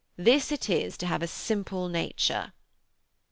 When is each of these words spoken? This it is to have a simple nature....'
This 0.17 0.51
it 0.51 0.67
is 0.67 0.97
to 0.97 1.05
have 1.05 1.21
a 1.21 1.27
simple 1.27 1.87
nature....' 1.87 2.53